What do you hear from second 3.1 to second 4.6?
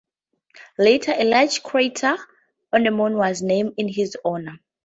was named in his honor.